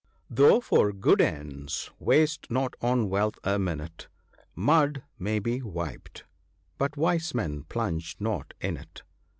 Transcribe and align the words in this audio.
47" 0.29 0.35
Though 0.35 0.61
for 0.61 0.91
good 0.93 1.21
ends, 1.21 1.91
waste 1.99 2.49
not 2.49 2.73
on 2.81 3.07
wealth 3.07 3.37
a 3.43 3.59
minute; 3.59 4.07
Mud 4.55 5.03
may 5.19 5.37
be 5.37 5.61
wiped, 5.61 6.23
but 6.79 6.97
wise 6.97 7.35
men 7.35 7.65
plunge 7.65 8.15
not 8.19 8.55
in 8.59 8.77
it." 8.77 9.03